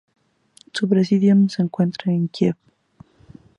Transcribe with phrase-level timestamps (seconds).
[0.73, 2.55] Su presidium se encuentra en Kiev.